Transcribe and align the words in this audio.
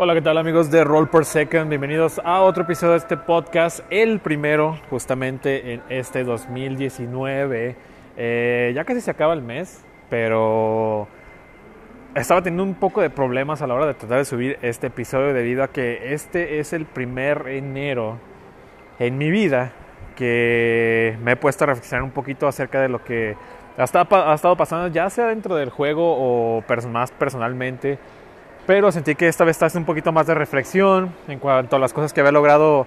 Hola, 0.00 0.14
¿qué 0.14 0.22
tal 0.22 0.38
amigos 0.38 0.70
de 0.70 0.84
Roll 0.84 1.08
Per 1.08 1.24
Second? 1.24 1.68
Bienvenidos 1.68 2.20
a 2.24 2.42
otro 2.42 2.62
episodio 2.62 2.92
de 2.92 2.98
este 2.98 3.16
podcast, 3.16 3.80
el 3.90 4.20
primero 4.20 4.78
justamente 4.90 5.72
en 5.72 5.82
este 5.88 6.22
2019. 6.22 7.74
Eh, 8.16 8.72
ya 8.76 8.84
casi 8.84 9.00
se 9.00 9.10
acaba 9.10 9.34
el 9.34 9.42
mes, 9.42 9.84
pero 10.08 11.08
estaba 12.14 12.40
teniendo 12.42 12.62
un 12.62 12.76
poco 12.76 13.00
de 13.00 13.10
problemas 13.10 13.60
a 13.60 13.66
la 13.66 13.74
hora 13.74 13.86
de 13.86 13.94
tratar 13.94 14.18
de 14.18 14.24
subir 14.24 14.56
este 14.62 14.86
episodio 14.86 15.34
debido 15.34 15.64
a 15.64 15.72
que 15.72 16.14
este 16.14 16.60
es 16.60 16.72
el 16.72 16.86
primer 16.86 17.48
enero 17.48 18.20
en 19.00 19.18
mi 19.18 19.32
vida 19.32 19.72
que 20.14 21.18
me 21.24 21.32
he 21.32 21.36
puesto 21.36 21.64
a 21.64 21.66
reflexionar 21.66 22.04
un 22.04 22.12
poquito 22.12 22.46
acerca 22.46 22.80
de 22.80 22.88
lo 22.88 23.02
que 23.02 23.36
ha 23.76 23.82
estado, 23.82 24.56
pasando, 24.56 24.86
ya 24.94 25.10
sea 25.10 25.26
dentro 25.26 25.56
del 25.56 25.70
juego 25.70 26.14
o 26.16 26.62
más 26.88 27.10
personalmente 27.10 27.98
pero 28.68 28.92
sentí 28.92 29.14
que 29.14 29.28
esta 29.28 29.44
vez 29.44 29.56
estás 29.56 29.74
un 29.76 29.86
poquito 29.86 30.12
más 30.12 30.26
de 30.26 30.34
reflexión 30.34 31.10
en 31.26 31.38
cuanto 31.38 31.76
a 31.76 31.78
las 31.78 31.94
cosas 31.94 32.12
que 32.12 32.20
había 32.20 32.32
logrado 32.32 32.86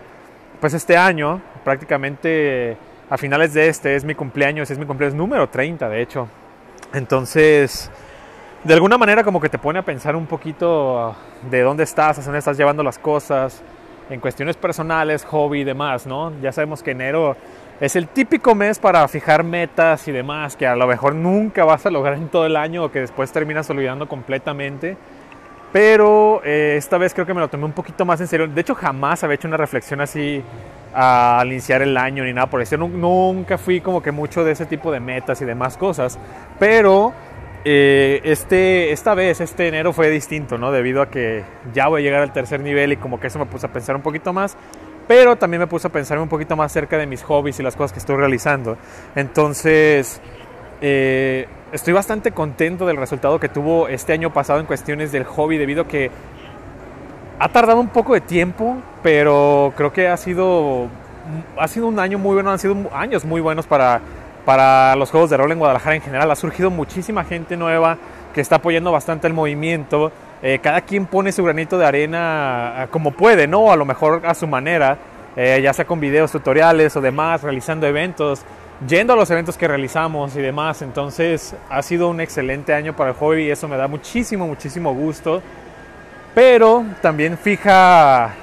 pues 0.59 0.75
este 0.75 0.95
año, 0.95 1.41
prácticamente 1.63 2.77
a 3.09 3.17
finales 3.17 3.55
de 3.55 3.67
este 3.67 3.95
es 3.95 4.05
mi 4.05 4.13
cumpleaños, 4.13 4.69
es 4.69 4.77
mi 4.77 4.85
cumpleaños 4.85 5.15
número 5.15 5.49
30 5.49 5.89
de 5.89 5.99
hecho. 6.03 6.27
Entonces, 6.93 7.89
de 8.63 8.75
alguna 8.75 8.99
manera 8.99 9.23
como 9.23 9.41
que 9.41 9.49
te 9.49 9.57
pone 9.57 9.79
a 9.79 9.81
pensar 9.81 10.15
un 10.15 10.27
poquito 10.27 11.15
de 11.49 11.61
dónde 11.61 11.83
estás, 11.83 12.11
hacia 12.11 12.25
dónde 12.25 12.37
estás 12.37 12.57
llevando 12.57 12.83
las 12.83 12.99
cosas, 12.99 13.63
en 14.11 14.19
cuestiones 14.19 14.57
personales, 14.57 15.25
hobby 15.25 15.61
y 15.61 15.63
demás, 15.63 16.05
¿no? 16.05 16.31
Ya 16.43 16.51
sabemos 16.51 16.83
que 16.83 16.91
enero 16.91 17.35
es 17.79 17.95
el 17.95 18.07
típico 18.07 18.53
mes 18.53 18.77
para 18.77 19.07
fijar 19.07 19.43
metas 19.43 20.07
y 20.07 20.11
demás, 20.11 20.55
que 20.55 20.67
a 20.67 20.75
lo 20.75 20.85
mejor 20.85 21.15
nunca 21.15 21.65
vas 21.65 21.87
a 21.87 21.89
lograr 21.89 22.17
en 22.17 22.27
todo 22.27 22.45
el 22.45 22.55
año 22.55 22.83
o 22.83 22.91
que 22.91 22.99
después 22.99 23.31
terminas 23.31 23.67
olvidando 23.71 24.07
completamente. 24.07 24.95
Pero 25.71 26.41
eh, 26.43 26.75
esta 26.77 26.97
vez 26.97 27.13
creo 27.13 27.25
que 27.25 27.33
me 27.33 27.39
lo 27.39 27.47
tomé 27.47 27.65
un 27.65 27.71
poquito 27.71 28.05
más 28.05 28.19
en 28.19 28.27
serio. 28.27 28.47
De 28.47 28.61
hecho, 28.61 28.75
jamás 28.75 29.23
había 29.23 29.35
hecho 29.35 29.47
una 29.47 29.57
reflexión 29.57 30.01
así 30.01 30.43
al 30.93 31.47
iniciar 31.47 31.81
el 31.81 31.95
año 31.95 32.23
ni 32.23 32.33
nada 32.33 32.47
por 32.47 32.61
eso. 32.61 32.77
Nunca 32.77 33.57
fui 33.57 33.79
como 33.79 34.01
que 34.01 34.11
mucho 34.11 34.43
de 34.43 34.51
ese 34.51 34.65
tipo 34.65 34.91
de 34.91 34.99
metas 34.99 35.41
y 35.41 35.45
demás 35.45 35.77
cosas. 35.77 36.19
Pero 36.59 37.13
eh, 37.63 38.19
este, 38.23 38.91
esta 38.91 39.13
vez, 39.13 39.39
este 39.39 39.67
enero 39.67 39.93
fue 39.93 40.09
distinto, 40.09 40.57
¿no? 40.57 40.71
Debido 40.71 41.01
a 41.01 41.09
que 41.09 41.43
ya 41.73 41.87
voy 41.87 42.01
a 42.01 42.03
llegar 42.03 42.21
al 42.21 42.33
tercer 42.33 42.59
nivel 42.59 42.93
y 42.93 42.97
como 42.97 43.19
que 43.19 43.27
eso 43.27 43.39
me 43.39 43.45
puso 43.45 43.67
a 43.67 43.69
pensar 43.69 43.95
un 43.95 44.01
poquito 44.01 44.33
más. 44.33 44.57
Pero 45.07 45.35
también 45.35 45.59
me 45.59 45.67
puse 45.67 45.87
a 45.87 45.91
pensar 45.91 46.19
un 46.19 46.29
poquito 46.29 46.55
más 46.55 46.71
cerca 46.71 46.97
de 46.97 47.05
mis 47.05 47.23
hobbies 47.23 47.59
y 47.59 47.63
las 47.63 47.75
cosas 47.75 47.93
que 47.93 47.99
estoy 47.99 48.17
realizando. 48.17 48.77
Entonces, 49.15 50.21
eh, 50.81 51.47
estoy 51.71 51.93
bastante 51.93 52.31
contento 52.31 52.85
del 52.85 52.97
resultado 52.97 53.39
que 53.39 53.49
tuvo 53.49 53.87
este 53.87 54.13
año 54.13 54.33
pasado 54.33 54.59
en 54.59 54.65
cuestiones 54.65 55.11
del 55.11 55.23
hobby 55.23 55.57
debido 55.57 55.83
a 55.83 55.87
que 55.87 56.11
ha 57.39 57.49
tardado 57.49 57.79
un 57.79 57.87
poco 57.87 58.13
de 58.13 58.21
tiempo, 58.21 58.77
pero 59.01 59.73
creo 59.75 59.91
que 59.91 60.07
ha 60.07 60.17
sido, 60.17 60.87
ha 61.57 61.67
sido 61.67 61.87
un 61.87 61.99
año 61.99 62.19
muy 62.19 62.35
bueno, 62.35 62.51
han 62.51 62.59
sido 62.59 62.75
años 62.93 63.25
muy 63.25 63.41
buenos 63.41 63.65
para, 63.65 63.99
para 64.45 64.95
los 64.95 65.09
juegos 65.09 65.29
de 65.29 65.37
rol 65.37 65.51
en 65.51 65.59
Guadalajara 65.59 65.95
en 65.95 66.01
general. 66.01 66.29
Ha 66.29 66.35
surgido 66.35 66.69
muchísima 66.69 67.23
gente 67.23 67.57
nueva 67.57 67.97
que 68.33 68.41
está 68.41 68.57
apoyando 68.57 68.91
bastante 68.91 69.27
el 69.27 69.33
movimiento. 69.33 70.11
Eh, 70.43 70.59
cada 70.61 70.81
quien 70.81 71.05
pone 71.05 71.31
su 71.31 71.43
granito 71.43 71.79
de 71.79 71.85
arena 71.85 72.87
como 72.91 73.11
puede, 73.11 73.47
¿no? 73.47 73.71
A 73.71 73.75
lo 73.75 73.85
mejor 73.85 74.21
a 74.25 74.35
su 74.35 74.45
manera, 74.45 74.97
eh, 75.35 75.61
ya 75.63 75.73
sea 75.73 75.85
con 75.85 75.99
videos, 75.99 76.31
tutoriales 76.31 76.95
o 76.95 77.01
demás, 77.01 77.41
realizando 77.41 77.87
eventos 77.87 78.43
yendo 78.87 79.13
a 79.13 79.15
los 79.15 79.29
eventos 79.29 79.57
que 79.57 79.67
realizamos 79.67 80.35
y 80.35 80.41
demás. 80.41 80.81
Entonces 80.81 81.55
ha 81.69 81.81
sido 81.81 82.09
un 82.09 82.21
excelente 82.21 82.73
año 82.73 82.95
para 82.95 83.11
el 83.11 83.15
hobby 83.15 83.43
y 83.43 83.51
eso 83.51 83.67
me 83.67 83.77
da 83.77 83.87
muchísimo, 83.87 84.47
muchísimo 84.47 84.93
gusto. 84.93 85.41
Pero 86.33 86.85
también 87.01 87.37
fija, 87.37 88.33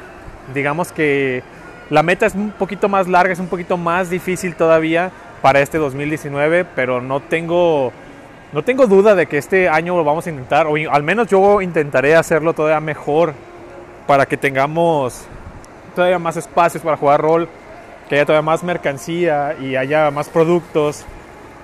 digamos 0.55 0.93
que 0.93 1.43
la 1.91 2.03
meta 2.03 2.27
es 2.27 2.35
un 2.35 2.51
poquito 2.51 2.89
más 2.89 3.09
larga, 3.09 3.33
es 3.33 3.39
un 3.39 3.49
poquito 3.49 3.77
más 3.77 4.11
difícil 4.11 4.55
todavía 4.55 5.11
para 5.41 5.61
este 5.61 5.79
2019, 5.79 6.67
pero 6.67 7.01
no 7.01 7.21
tengo, 7.21 7.93
no 8.53 8.63
tengo 8.63 8.87
duda 8.87 9.15
de 9.15 9.27
que 9.27 9.39
este 9.39 9.71
año 9.71 9.97
lo 9.97 10.05
vamos 10.05 10.27
a 10.27 10.31
intentar, 10.31 10.67
o 10.67 10.75
al 10.91 11.03
menos 11.03 11.29
yo 11.29 11.63
intentaré 11.63 12.15
hacerlo 12.15 12.53
todavía 12.53 12.81
mejor 12.81 13.33
para 14.07 14.27
que 14.27 14.37
tengamos 14.37 15.25
todavía 15.95 16.19
más 16.19 16.37
espacios 16.37 16.83
para 16.83 16.97
jugar 16.97 17.23
rol 17.23 17.49
que 18.09 18.17
haya 18.17 18.25
todavía 18.25 18.43
más 18.43 18.63
mercancía 18.63 19.57
y 19.61 19.77
haya 19.77 20.11
más 20.11 20.29
productos 20.29 21.05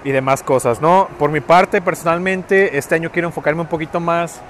y 0.05 0.13
demás 0.13 0.43
cosas, 0.43 0.81
¿no? 0.81 1.09
Por 1.19 1.31
mi 1.31 1.41
parte, 1.41 1.81
personalmente, 1.81 2.77
este 2.77 2.95
año 2.95 3.11
quiero 3.11 3.29
enfocarme 3.29 3.63
un 3.63 3.67
poquito 3.67 4.01
más 4.01 4.41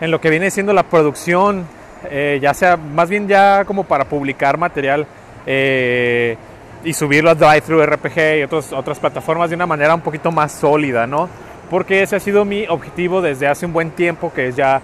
en 0.00 0.10
lo 0.10 0.20
que 0.20 0.30
viene 0.30 0.50
siendo 0.50 0.72
la 0.72 0.84
producción, 0.84 1.66
eh, 2.10 2.38
ya 2.40 2.54
sea 2.54 2.76
más 2.76 3.10
bien 3.10 3.26
ya 3.26 3.64
como 3.64 3.84
para 3.84 4.04
publicar 4.04 4.58
material 4.58 5.06
eh, 5.46 6.36
y 6.84 6.92
subirlo 6.92 7.30
a 7.30 7.34
DriveThru 7.34 7.84
RPG 7.84 8.38
y 8.38 8.42
otros, 8.44 8.72
otras 8.72 8.98
plataformas 9.00 9.50
de 9.50 9.56
una 9.56 9.66
manera 9.66 9.94
un 9.94 10.02
poquito 10.02 10.30
más 10.30 10.52
sólida, 10.52 11.06
¿no? 11.06 11.28
Porque 11.68 12.02
ese 12.02 12.14
ha 12.14 12.20
sido 12.20 12.44
mi 12.44 12.66
objetivo 12.68 13.20
desde 13.20 13.48
hace 13.48 13.66
un 13.66 13.72
buen 13.72 13.90
tiempo, 13.90 14.32
que 14.32 14.48
es 14.48 14.56
ya 14.56 14.82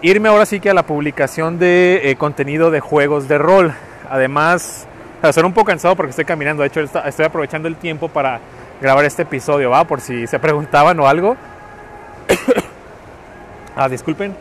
irme 0.00 0.30
ahora 0.30 0.46
sí 0.46 0.60
que 0.60 0.70
a 0.70 0.74
la 0.74 0.86
publicación 0.86 1.58
de 1.58 2.00
eh, 2.04 2.16
contenido 2.16 2.70
de 2.70 2.80
juegos 2.80 3.28
de 3.28 3.36
rol. 3.36 3.74
Además, 4.08 4.86
Estoy 5.28 5.44
un 5.44 5.52
poco 5.52 5.66
cansado 5.66 5.94
porque 5.94 6.10
estoy 6.10 6.24
caminando. 6.24 6.62
De 6.62 6.68
hecho, 6.68 6.80
estoy 6.80 7.24
aprovechando 7.24 7.68
el 7.68 7.76
tiempo 7.76 8.08
para 8.08 8.40
grabar 8.80 9.04
este 9.04 9.22
episodio, 9.22 9.70
¿va? 9.70 9.84
Por 9.84 10.00
si 10.00 10.26
se 10.26 10.38
preguntaban 10.40 10.98
o 10.98 11.06
algo. 11.06 11.36
ah, 13.76 13.88
disculpen. 13.88 14.34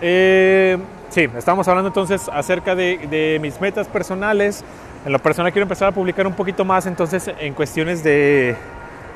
Eh, 0.00 0.78
sí, 1.10 1.28
estamos 1.36 1.68
hablando 1.68 1.88
entonces 1.88 2.28
acerca 2.32 2.74
de, 2.74 3.38
mis 3.42 3.60
metas 3.60 3.86
personales. 3.88 4.64
En 5.04 5.12
lo 5.12 5.18
personal 5.18 5.52
quiero 5.52 5.64
empezar 5.64 5.88
a 5.88 5.92
publicar 5.92 6.26
un 6.26 6.34
poquito 6.34 6.64
más 6.64 6.86
entonces 6.86 7.30
en 7.40 7.54
cuestiones 7.54 8.02
de 8.02 8.56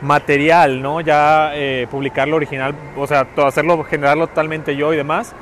material, 0.03 0.83
¿no? 0.83 1.01
Ya 1.01 1.53
eh, 1.55 1.87
publicarlo 1.91 2.37
original, 2.37 2.75
o 2.97 3.07
sea, 3.07 3.27
hacerlo, 3.47 3.83
generarlo 3.85 4.27
totalmente 4.27 4.77
yo 4.77 4.93
y 4.93 4.97
demás. 4.97 5.35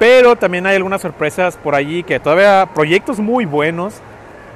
Pero 0.00 0.34
también 0.34 0.66
hay 0.66 0.76
algunas 0.76 1.02
sorpresas 1.02 1.58
por 1.58 1.74
allí 1.74 2.02
que 2.02 2.18
todavía, 2.18 2.70
proyectos 2.74 3.18
muy 3.20 3.44
buenos, 3.44 4.00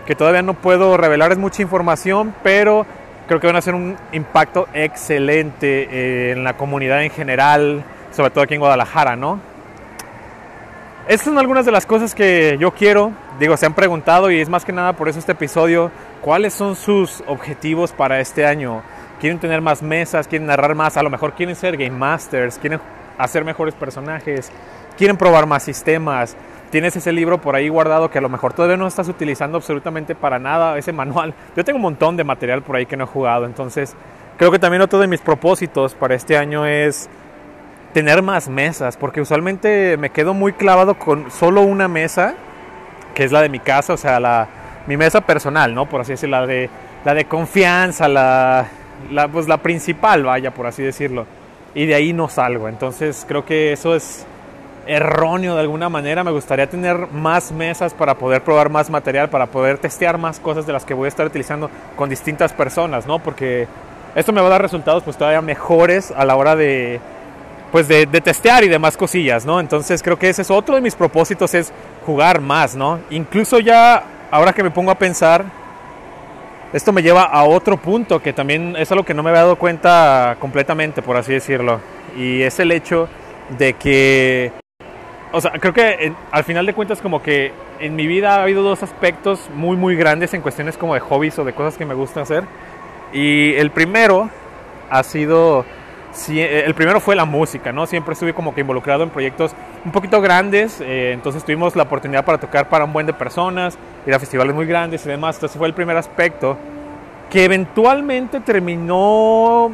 que 0.07 0.15
todavía 0.15 0.41
no 0.41 0.55
puedo 0.55 0.97
revelar, 0.97 1.37
mucha 1.37 1.61
información, 1.61 2.35
pero 2.43 2.87
creo 3.29 3.41
que 3.41 3.47
van 3.47 3.57
a 3.57 3.59
hacer 3.59 3.75
un 3.75 3.95
impacto 4.13 4.67
excelente 4.73 5.87
eh, 5.91 6.33
en 6.33 6.45
la 6.45 6.57
comunidad 6.57 7.05
en 7.05 7.11
general, 7.11 7.85
sobre 8.11 8.31
todo 8.31 8.45
aquí 8.45 8.55
en 8.55 8.61
Guadalajara, 8.61 9.17
¿no? 9.17 9.39
Estas 11.09 11.27
son 11.27 11.39
algunas 11.39 11.67
de 11.67 11.73
las 11.73 11.85
cosas 11.85 12.15
que 12.15 12.57
yo 12.59 12.71
quiero, 12.71 13.13
digo, 13.39 13.55
se 13.59 13.67
han 13.67 13.75
preguntado 13.75 14.31
y 14.31 14.41
es 14.41 14.49
más 14.49 14.65
que 14.65 14.73
nada 14.73 14.95
por 14.95 15.11
eso 15.11 15.19
este 15.19 15.33
episodio, 15.33 15.91
¿cuáles 16.23 16.55
son 16.55 16.75
sus 16.75 17.23
objetivos 17.27 17.93
para 17.93 18.19
este 18.19 18.47
año? 18.47 18.83
¿Quieren 19.21 19.39
tener 19.39 19.61
más 19.61 19.83
mesas? 19.83 20.27
¿Quieren 20.27 20.47
narrar 20.47 20.75
más? 20.75 20.97
A 20.97 21.03
lo 21.03 21.11
mejor 21.11 21.35
quieren 21.35 21.55
ser 21.55 21.77
game 21.77 21.91
masters, 21.91 22.57
quieren 22.59 22.81
hacer 23.19 23.45
mejores 23.45 23.75
personajes, 23.75 24.51
quieren 24.97 25.17
probar 25.17 25.47
más 25.47 25.63
sistemas. 25.63 26.37
Tienes 26.71 26.97
ese 26.97 27.13
libro 27.13 27.41
por 27.41 27.55
ahí 27.55 27.69
guardado 27.69 28.11
que 28.11 28.19
a 28.19 28.21
lo 28.21 28.29
mejor 28.29 28.53
todavía 28.53 28.77
no 28.77 28.87
estás 28.87 29.09
utilizando 29.09 29.59
absolutamente 29.59 30.15
para 30.15 30.39
nada, 30.39 30.77
ese 30.77 30.93
manual. 30.93 31.35
Yo 31.57 31.65
tengo 31.65 31.77
un 31.77 31.83
montón 31.83 32.17
de 32.17 32.25
material 32.25 32.63
por 32.63 32.77
ahí 32.77 32.87
que 32.87 32.97
no 32.97 33.05
he 33.05 33.07
jugado, 33.07 33.47
entonces 33.47 33.95
creo 34.39 34.51
que 34.51 34.59
también 34.59 34.83
otro 34.83 34.99
de 34.99 35.07
mis 35.07 35.21
propósitos 35.21 35.95
para 35.95 36.15
este 36.15 36.37
año 36.37 36.67
es 36.67 37.09
tener 37.93 38.23
más 38.23 38.49
mesas, 38.49 38.97
porque 38.97 39.21
usualmente 39.21 39.97
me 39.97 40.11
quedo 40.11 40.35
muy 40.35 40.53
clavado 40.53 40.95
con 40.99 41.31
solo 41.31 41.63
una 41.63 41.87
mesa, 41.87 42.35
que 43.15 43.23
es 43.23 43.31
la 43.31 43.41
de 43.41 43.49
mi 43.49 43.61
casa, 43.61 43.93
o 43.93 43.97
sea, 43.97 44.19
la, 44.19 44.49
mi 44.89 44.97
mesa 44.97 45.21
personal, 45.21 45.73
¿no? 45.73 45.87
Por 45.87 46.01
así 46.01 46.13
decirlo, 46.13 46.41
la 46.41 46.47
de, 46.47 46.69
la 47.05 47.15
de 47.15 47.27
confianza, 47.27 48.09
la, 48.09 48.67
la, 49.13 49.29
pues 49.29 49.47
la 49.47 49.59
principal, 49.59 50.25
vaya, 50.25 50.51
por 50.53 50.67
así 50.67 50.83
decirlo. 50.83 51.27
Y 51.73 51.87
de 51.87 51.95
ahí 51.95 52.13
no 52.13 52.29
salgo, 52.29 52.69
entonces 52.69 53.25
creo 53.29 53.45
que 53.45 53.73
eso 53.73 53.95
es 53.95 54.27
erróneo 54.87 55.55
de 55.55 55.61
alguna 55.61 55.89
manera. 55.89 56.25
Me 56.25 56.31
gustaría 56.31 56.69
tener 56.69 57.09
más 57.13 57.53
mesas 57.53 57.95
para 57.95 58.15
poder 58.15 58.43
probar 58.43 58.71
más 58.71 58.91
material, 58.91 59.31
para 59.31 59.47
poder 59.47 59.79
testear 59.79 60.19
más 60.19 60.41
cosas 60.41 60.67
de 60.67 60.73
las 60.73 60.85
que 60.85 60.95
voy 60.95 61.07
a 61.07 61.09
estar 61.09 61.27
utilizando 61.27 61.71
con 61.97 62.09
distintas 62.09 62.53
personas, 62.53 63.07
¿no? 63.07 63.19
Porque 63.19 63.67
esto 64.15 64.33
me 64.33 64.41
va 64.41 64.47
a 64.47 64.51
dar 64.51 64.63
resultados 64.63 65.03
pues 65.03 65.17
todavía 65.17 65.43
mejores 65.43 66.13
a 66.17 66.25
la 66.25 66.37
hora 66.37 66.57
de 66.57 67.01
pues 67.75 67.89
de, 67.89 68.07
testear 68.07 68.63
y 68.63 68.69
demás 68.69 68.97
cosillas, 68.97 69.45
¿no? 69.45 69.59
Entonces 69.59 70.01
creo 70.01 70.17
que 70.17 70.29
ese 70.29 70.43
es 70.43 70.51
otro 70.53 70.77
de 70.77 70.81
mis 70.81 70.95
propósitos, 70.95 71.55
es 71.55 71.73
jugar 72.07 72.41
más, 72.41 72.77
¿no? 72.77 73.01
Incluso 73.11 73.59
ya, 73.59 74.05
ahora 74.31 74.53
que 74.53 74.63
me 74.63 74.71
pongo 74.71 74.93
a 74.93 74.95
pensar, 74.95 75.45
esto 76.73 76.93
me 76.93 77.03
lleva 77.03 77.25
a 77.25 77.43
otro 77.43 77.77
punto 77.77 78.23
que 78.23 78.33
también 78.33 78.77
es 78.79 78.93
algo 78.93 79.05
que 79.05 79.13
no 79.13 79.25
me 79.25 79.31
había 79.31 79.43
dado 79.43 79.57
cuenta 79.57 80.37
completamente, 80.39 81.03
por 81.03 81.17
así 81.17 81.33
decirlo. 81.33 81.81
Y 82.17 82.43
es 82.43 82.61
el 82.61 82.71
hecho 82.71 83.09
de 83.59 83.73
que 83.73 84.53
o 85.35 85.41
sea, 85.41 85.51
creo 85.53 85.75
que 85.75 86.13
al 86.31 86.45
final 86.45 86.65
de 86.65 86.75
cuentas 86.75 87.01
como 87.01 87.23
que 87.23 87.53
en 87.81 87.97
mi 87.97 88.07
vida 88.07 88.37
ha 88.37 88.43
habido 88.43 88.63
dos 88.63 88.83
aspectos 88.83 89.51
muy 89.55 89.77
muy 89.77 89.97
grandes 89.97 90.33
en 90.33 90.41
cuestiones 90.41 90.79
como 90.79 90.95
de 90.95 91.01
hobbies 91.01 91.39
o 91.39 91.45
de 91.45 91.53
cosas 91.53 91.77
que 91.77 91.85
me 91.85 91.95
gusta 91.95 92.21
hacer. 92.21 92.45
Y 93.13 93.55
el 93.55 93.71
primero 93.71 94.31
ha 94.91 95.03
sido 95.03 95.65
eh, 96.29 96.63
el 96.65 96.75
primero 96.75 97.01
fue 97.01 97.17
la 97.17 97.25
música, 97.25 97.73
¿no? 97.73 97.87
Siempre 97.87 98.13
estuve 98.13 98.33
como 98.33 98.55
que 98.55 98.61
involucrado 98.61 99.03
en 99.03 99.11
proyectos 99.11 99.53
un 99.85 99.91
poquito 99.91 100.21
grandes, 100.21 100.81
eh, 100.81 101.11
entonces 101.13 101.45
tuvimos 101.45 101.75
la 101.75 101.83
oportunidad 101.83 102.25
para 102.25 102.39
tocar 102.39 102.69
para 102.69 102.85
un 102.85 102.93
buen 102.93 103.07
de 103.07 103.13
personas, 103.13 103.77
ir 104.07 104.15
a 104.15 104.21
festivales 104.21 104.55
muy 104.55 104.67
grandes 104.67 105.05
y 105.05 105.09
demás, 105.09 105.37
entonces 105.37 105.59
fue 105.59 105.67
el 105.67 105.75
primer 105.75 105.97
aspecto 105.97 106.57
que 107.31 107.45
eventualmente 107.45 108.39
terminó 108.41 109.73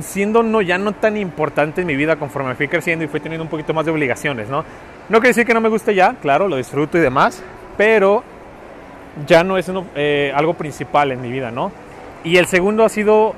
siendo 0.00 0.42
no, 0.42 0.60
ya 0.62 0.78
no 0.78 0.92
tan 0.92 1.16
importante 1.16 1.80
en 1.80 1.86
mi 1.86 1.96
vida 1.96 2.16
conforme 2.16 2.54
fui 2.54 2.68
creciendo 2.68 3.04
y 3.04 3.08
fui 3.08 3.20
teniendo 3.20 3.44
un 3.44 3.50
poquito 3.50 3.74
más 3.74 3.84
de 3.84 3.92
obligaciones, 3.92 4.48
¿no? 4.48 4.64
No 5.08 5.18
quiere 5.18 5.28
decir 5.28 5.46
que 5.46 5.54
no 5.54 5.60
me 5.60 5.68
guste 5.68 5.94
ya, 5.94 6.14
claro, 6.20 6.48
lo 6.48 6.56
disfruto 6.56 6.98
y 6.98 7.00
demás, 7.00 7.42
pero 7.76 8.22
ya 9.26 9.44
no 9.44 9.58
es 9.58 9.70
eh, 9.94 10.32
algo 10.34 10.54
principal 10.54 11.12
en 11.12 11.20
mi 11.20 11.30
vida, 11.30 11.50
¿no? 11.50 11.72
Y 12.24 12.36
el 12.36 12.46
segundo 12.46 12.84
ha 12.84 12.88
sido 12.88 13.34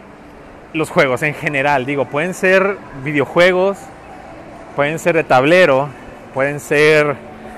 los 0.73 0.91
juegos 0.91 1.23
en 1.23 1.35
general. 1.35 1.87
Digo, 1.87 2.05
pueden 2.05 2.35
ser 2.35 2.77
videojuegos, 3.03 3.79
pueden 4.77 4.99
ser 4.99 5.15
de 5.15 5.25
tablero, 5.25 5.89
pueden 6.35 6.61
ser, 6.61 7.17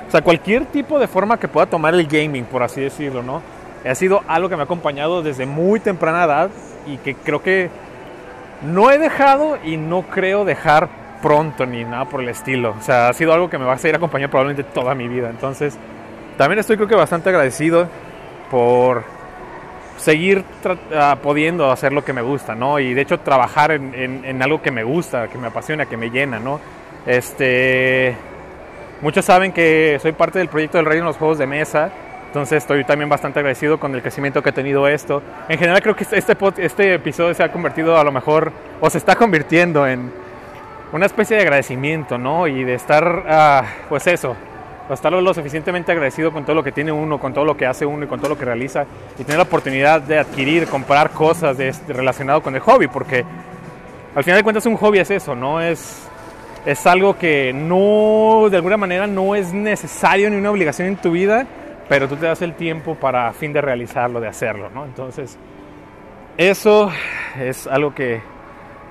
o 0.09 0.11
sea, 0.11 0.23
cualquier 0.23 0.67
tipo 0.67 0.99
de 0.99 1.09
forma 1.09 1.39
que 1.39 1.49
pueda 1.49 1.67
tomar 1.67 1.95
el 1.95 2.07
gaming, 2.07 2.45
por 2.45 2.63
así 2.63 2.81
decirlo, 2.81 3.23
¿no? 3.23 3.43
Ha 3.85 3.95
sido 3.95 4.23
algo 4.29 4.49
que 4.49 4.57
me 4.57 4.63
ha 4.63 4.65
acompañado 4.65 5.23
desde 5.23 5.47
muy 5.47 5.81
temprana 5.81 6.25
edad 6.25 6.51
y 6.87 6.99
que 6.99 7.15
creo 7.15 7.43
que 7.43 7.71
no 8.63 8.91
he 8.91 8.99
dejado 8.99 9.59
y 9.65 9.77
no 9.77 10.03
creo 10.03 10.45
dejar 10.45 10.89
pronto 11.23 11.67
ni 11.67 11.85
nada 11.85 12.05
por 12.05 12.21
el 12.21 12.29
estilo. 12.29 12.75
O 12.79 12.83
sea, 12.83 13.09
ha 13.09 13.13
sido 13.13 13.33
algo 13.33 13.51
que 13.51 13.59
me 13.59 13.65
va 13.65 13.75
a 13.75 13.79
seguir 13.79 13.97
acompañando 13.97 14.31
probablemente 14.31 14.71
toda 14.73 14.95
mi 14.95 15.09
vida. 15.09 15.31
Entonces, 15.31 15.79
también 16.37 16.59
estoy 16.59 16.77
creo 16.77 16.89
que 16.89 16.95
bastante 16.95 17.31
agradecido 17.31 17.89
por 18.51 19.05
seguir 19.97 20.45
uh, 20.65 21.17
pudiendo 21.23 21.71
hacer 21.71 21.93
lo 21.93 22.05
que 22.05 22.13
me 22.13 22.23
gusta, 22.23 22.55
¿no? 22.55 22.79
Y 22.79 22.95
de 22.95 23.01
hecho 23.01 23.19
trabajar 23.19 23.73
en, 23.73 23.95
en, 24.25 24.43
algo 24.43 24.61
que 24.61 24.71
me 24.71 24.85
gusta, 24.85 25.29
que 25.29 25.39
me 25.39 25.49
apasiona, 25.49 25.87
que 25.87 25.97
me 25.97 26.11
llena, 26.11 26.39
¿no? 26.39 26.61
Este, 27.07 28.15
muchos 29.01 29.25
saben 29.25 29.53
que 29.53 29.99
soy 30.03 30.13
parte 30.13 30.39
del 30.39 30.49
proyecto 30.49 30.79
del 30.79 30.87
Rey 30.87 30.99
en 30.99 31.05
los 31.05 31.17
Juegos 31.17 31.39
de 31.39 31.47
Mesa, 31.47 31.91
entonces 32.27 32.59
estoy 32.59 32.85
también 32.85 33.09
bastante 33.09 33.39
agradecido 33.39 33.79
con 33.79 33.95
el 33.95 34.03
crecimiento 34.03 34.43
que 34.43 34.51
ha 34.51 34.53
tenido 34.53 34.87
esto. 34.89 35.23
En 35.49 35.59
general 35.59 35.81
creo 35.83 35.97
que 35.97 36.05
este, 36.05 36.19
este, 36.19 36.37
este 36.59 36.95
episodio 36.95 37.35
se 37.35 37.43
ha 37.43 37.51
convertido 37.51 37.99
a 37.99 38.05
lo 38.05 38.13
mejor, 38.13 38.53
o 38.81 38.91
se 38.91 38.99
está 38.99 39.17
convirtiendo 39.17 39.87
en 39.87 40.13
una 40.93 41.07
especie 41.07 41.37
de 41.37 41.43
agradecimiento, 41.43 42.19
¿no? 42.19 42.47
Y 42.47 42.65
de 42.65 42.75
estar, 42.75 43.05
uh, 43.05 43.89
pues 43.89 44.07
eso, 44.07 44.37
estar 44.95 45.13
lo 45.13 45.35
suficientemente 45.35 45.91
agradecido 45.93 46.33
con 46.33 46.45
todo 46.45 46.55
lo 46.55 46.63
que 46.63 46.73
tiene 46.73 46.93
uno, 46.93 47.19
con 47.19 47.33
todo 47.33 47.45
lo 47.45 47.57
que 47.57 47.67
hace 47.67 47.85
uno 47.85 48.05
y 48.05 48.07
con 48.07 48.21
todo 48.21 48.31
lo 48.31 48.39
que 48.39 48.45
realiza 48.45 48.85
y 49.19 49.25
tener 49.25 49.39
la 49.39 49.45
oportunidad 49.45 50.01
de 50.01 50.19
adquirir, 50.19 50.67
comprar 50.69 51.11
cosas 51.11 51.57
de, 51.57 51.75
relacionado 51.89 52.43
con 52.43 52.55
el 52.55 52.61
hobby, 52.61 52.87
porque 52.87 53.25
al 54.15 54.23
final 54.23 54.39
de 54.39 54.45
cuentas 54.45 54.67
un 54.67 54.77
hobby 54.77 54.99
es 54.99 55.11
eso, 55.11 55.35
no 55.35 55.61
es 55.61 56.03
es 56.65 56.85
algo 56.85 57.17
que 57.17 57.53
no 57.53 58.49
de 58.51 58.57
alguna 58.57 58.77
manera 58.77 59.07
no 59.07 59.37
es 59.37 59.53
necesario 59.53 60.29
ni 60.29 60.37
una 60.37 60.51
obligación 60.51 60.89
en 60.89 60.97
tu 60.97 61.13
vida, 61.13 61.47
pero 61.89 62.09
tú 62.09 62.17
te 62.17 62.27
das 62.27 62.43
el 62.43 62.55
tiempo 62.55 62.95
para 62.95 63.33
fin 63.33 63.53
de 63.53 63.61
realizarlo, 63.61 64.21
de 64.21 64.29
hacerlo, 64.29 64.71
¿no? 64.75 64.85
Entonces, 64.85 65.39
eso 66.37 66.91
es 67.39 67.67
algo 67.67 67.95
que 67.95 68.21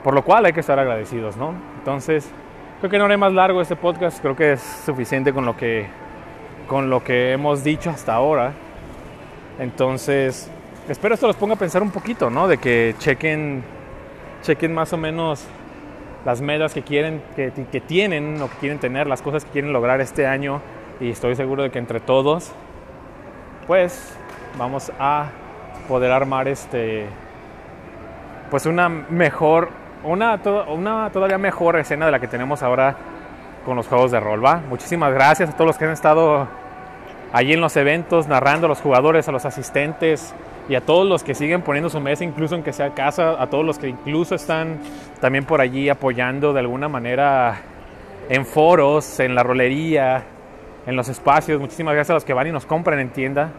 por 0.03 0.13
lo 0.13 0.24
cual 0.24 0.45
hay 0.45 0.53
que 0.53 0.59
estar 0.59 0.77
agradecidos, 0.80 1.36
¿no? 1.36 1.53
Entonces, 1.80 2.31
Creo 2.80 2.92
que 2.92 2.97
no 2.97 3.06
haré 3.06 3.15
más 3.15 3.31
largo 3.31 3.62
este 3.62 3.77
podcast, 3.77 4.19
creo 4.21 4.36
que 4.36 4.51
es 4.51 4.62
suficiente 4.86 5.31
con 5.31 5.45
lo 5.45 5.56
que, 5.56 5.88
con 6.68 6.89
lo 6.89 7.03
que 7.03 7.31
hemos 7.31 7.63
dicho 7.63 7.89
hasta 7.89 8.13
ahora. 8.13 8.51
Entonces, 9.59 10.51
espero 10.89 11.15
esto 11.15 11.25
los 11.25 11.38
ponga 11.38 11.56
a 11.56 11.57
pensar 11.57 11.81
un 11.81 11.89
poquito, 11.89 12.30
¿no? 12.30 12.50
De 12.50 12.57
que 12.57 12.94
chequen, 13.00 13.63
chequen 14.44 14.74
más 14.74 14.91
o 14.91 14.98
menos 14.98 15.48
las 16.25 16.41
metas 16.41 16.74
que 16.74 16.81
quieren, 16.81 17.24
que, 17.38 17.53
que 17.71 17.80
tienen 17.80 18.41
o 18.41 18.50
que 18.50 18.57
quieren 18.57 18.77
tener, 18.77 19.07
las 19.07 19.21
cosas 19.21 19.45
que 19.45 19.51
quieren 19.51 19.71
lograr 19.71 20.01
este 20.01 20.27
año. 20.27 20.62
Y 21.00 21.12
estoy 21.12 21.36
seguro 21.38 21.63
de 21.63 21.71
que 21.71 21.80
entre 21.80 22.01
todos, 22.01 22.51
pues, 23.67 24.17
vamos 24.57 24.91
a 25.00 25.27
poder 25.88 26.12
armar 26.12 26.47
este, 26.47 27.07
pues 28.50 28.65
una 28.65 28.89
mejor 28.89 29.69
una, 30.06 30.39
una 30.67 31.09
todavía 31.12 31.38
mejor 31.38 31.77
escena 31.77 32.06
de 32.06 32.12
la 32.12 32.19
que 32.19 32.27
tenemos 32.27 32.62
ahora 32.63 32.95
con 33.65 33.75
los 33.75 33.88
juegos 33.88 34.12
de 34.12 34.19
rol, 34.19 34.44
¿va? 34.45 34.62
Muchísimas 34.69 35.12
gracias 35.12 35.50
a 35.50 35.53
todos 35.53 35.67
los 35.67 35.77
que 35.77 35.85
han 35.85 35.91
estado 35.91 36.47
allí 37.33 37.53
en 37.53 37.62
los 37.62 37.75
eventos, 37.75 38.27
narrando 38.27 38.67
a 38.67 38.69
los 38.69 38.79
jugadores, 38.79 39.27
a 39.27 39.31
los 39.31 39.45
asistentes 39.45 40.33
y 40.69 40.75
a 40.75 40.81
todos 40.81 41.07
los 41.07 41.23
que 41.23 41.33
siguen 41.33 41.63
poniendo 41.63 41.89
su 41.89 42.00
mesa, 42.00 42.23
incluso 42.23 42.56
aunque 42.56 42.71
sea 42.71 42.91
casa, 42.91 43.41
a 43.41 43.47
todos 43.47 43.65
los 43.65 43.79
que 43.79 43.88
incluso 43.88 44.35
están 44.35 44.79
también 45.19 45.45
por 45.45 45.62
allí 45.62 45.89
apoyando 45.89 46.53
de 46.53 46.59
alguna 46.59 46.88
manera 46.88 47.57
en 48.29 48.45
foros, 48.45 49.19
en 49.19 49.33
la 49.33 49.44
rolería, 49.44 50.23
en 50.86 50.96
los 50.96 51.10
espacios. 51.10 51.60
Muchísimas 51.60 51.94
gracias 51.94 52.12
a 52.12 52.14
los 52.16 52.26
que 52.26 52.34
van 52.34 52.48
y 52.48 52.52
nos 52.52 52.66
compran 52.66 53.00
en 53.00 53.10
tienda, 53.10 53.52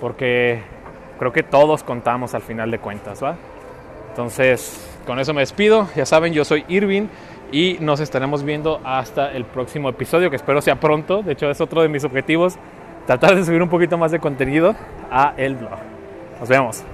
porque 0.00 0.62
creo 1.18 1.32
que 1.32 1.42
todos 1.42 1.82
contamos 1.82 2.34
al 2.34 2.42
final 2.42 2.70
de 2.70 2.78
cuentas, 2.78 3.22
¿va? 3.22 3.36
Entonces, 4.10 4.98
con 5.06 5.18
eso 5.18 5.32
me 5.34 5.40
despido. 5.40 5.88
Ya 5.94 6.06
saben, 6.06 6.32
yo 6.32 6.44
soy 6.44 6.64
Irving 6.68 7.06
y 7.52 7.78
nos 7.80 8.00
estaremos 8.00 8.42
viendo 8.42 8.80
hasta 8.84 9.32
el 9.32 9.44
próximo 9.44 9.88
episodio, 9.88 10.30
que 10.30 10.36
espero 10.36 10.60
sea 10.60 10.80
pronto. 10.80 11.22
De 11.22 11.32
hecho, 11.32 11.50
es 11.50 11.60
otro 11.60 11.82
de 11.82 11.88
mis 11.88 12.04
objetivos, 12.04 12.58
tratar 13.06 13.34
de 13.34 13.44
subir 13.44 13.62
un 13.62 13.68
poquito 13.68 13.96
más 13.96 14.10
de 14.10 14.18
contenido 14.18 14.74
a 15.10 15.34
el 15.36 15.54
blog. 15.54 15.78
Nos 16.40 16.48
vemos. 16.48 16.84